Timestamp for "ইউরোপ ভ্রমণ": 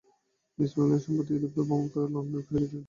1.33-1.81